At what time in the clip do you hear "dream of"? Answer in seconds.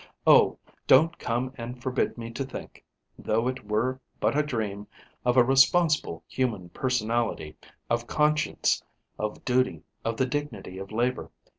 4.41-5.37